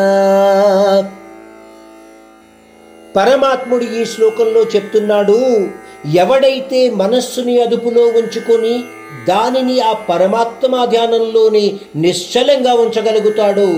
[3.16, 5.68] పరమాత్ముడు ఈ శ్లోకంలో చెప్తున్నాడు
[6.14, 8.84] ఎవడైతే మనస్సుని అదుపులో ఉంచుకొని
[9.28, 13.68] దానిని ఆ పరమాత్మ ధ్యానంలోనే నిశ్చలంగా ఉంచగలుగుతాడో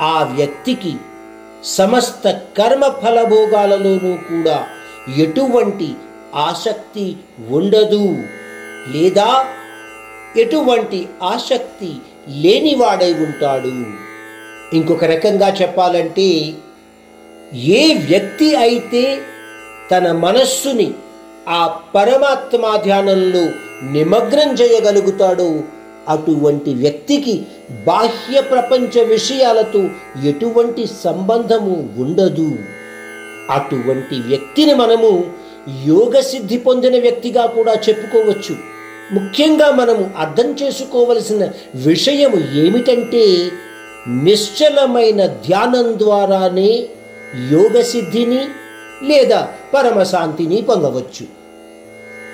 [0.00, 0.94] ఆ వ్యక్తికి
[1.64, 4.66] సమస్త కర్మ ఫలభోగాలలోనూ కూడా
[5.16, 5.94] ఎటువంటి
[6.34, 7.16] ఆసక్తి
[7.48, 8.16] ఉండదు.
[8.92, 9.46] లేదా
[10.36, 11.92] ఎటువంటి ఆసక్తి
[12.28, 13.72] లేనివాడై ఉంటాడు.
[14.76, 16.52] ఇంకొక రకంగా చెప్పాలంటే
[17.54, 19.18] ఏ వ్యక్తి అయితే
[19.92, 20.94] తన మనస్సుని
[21.48, 23.48] ఆ పరమాత్మ ధ్యానంలో
[23.92, 25.60] నిమగ్నం చేయగలుగుతాడో
[26.08, 27.42] అటువంటి వ్యక్తికి
[27.86, 29.88] బాహ్య ప్రపంచ విషయాలతో
[30.24, 32.58] ఎటువంటి సంబంధము ఉండదు.
[33.50, 35.24] అటువంటి వ్యక్తిని మనము
[35.86, 38.56] యోగ సిద్ధి పొందిన వ్యక్తిగా కూడా చెప్పుకోవచ్చు.
[39.12, 43.50] ముఖ్యంగా మనము అర్థం చేసుకోవలసిన విషయము ఏమిటంటే
[44.08, 46.88] నిశ్చలమైన ధ్యానం ద్వారానే
[47.52, 48.48] యోగ సిద్ధిని
[49.02, 51.26] లేదా పరమశాంతిని పొందవచ్చు.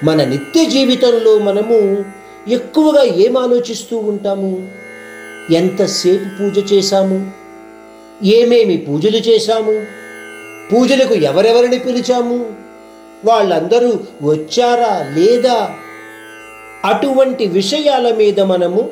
[0.05, 2.05] మన నిత్య జీవితంలో మనము
[2.49, 4.69] ఎక్కువగా ఏం ఆలోచిస్తూ ఉంటాము?
[5.51, 7.31] ఎంతసేపు పూజ చేశాము?
[8.25, 9.87] ఏమేమి పూజలు చేశాము?
[10.73, 12.53] పూజలకు ఎవరెవరిని పిలిచాము?
[13.25, 15.75] వాళ్ళందరూ వచ్చారా లేదా?
[16.85, 18.91] అటువంటి విషయాల మీద మనము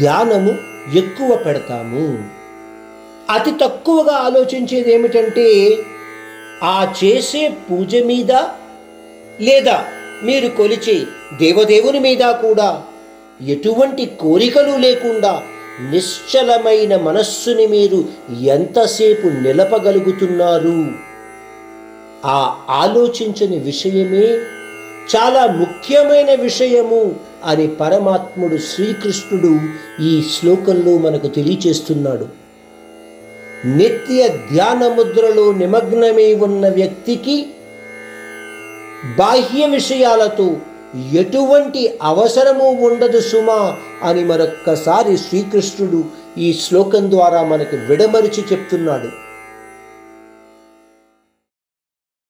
[0.00, 0.56] ధ్యానము
[0.96, 2.39] ఎక్కువ పెడతాము.
[3.30, 5.78] అతి తక్కువగా ఆలోచించేది ఏమిటంటే
[6.62, 8.32] ఆ చేసే పూజ మీద
[9.40, 9.84] లేదా
[10.22, 11.02] మీరు కొలిచే
[11.38, 12.82] దేవదేవుని మీద కూడా
[13.46, 15.42] ఎటువంటి కోరికలు లేకుండా
[15.90, 18.04] నిశ్చలమైన మనస్సుని మీరు
[18.40, 20.92] ఎంతసేపు నిలపగలుగుతున్నారు?
[22.24, 24.26] ఆ ఆలోచించని విషయమే
[25.16, 29.60] చాలా ముఖ్యమైన విషయము అని పరమాత్ముడు శ్రీకృష్ణుడు
[30.02, 32.39] ఈ శ్లోకంలో మనకు తెలియచేస్తున్నాడు.
[33.66, 37.46] నిత్య ధ్యాన ముద్రలో నిమగ్నమై ఉన్న వ్యక్తికి
[39.18, 40.56] బాహ్య విషయాలతో
[41.12, 46.04] ఎటువంటి అవసరము ఉండదు సుమా అని మరొక్కసారి శ్రీకృష్ణుడు
[46.38, 49.29] ఈ శ్లోకం ద్వారా మనకు విడమరిచి చెప్తున్నాడు.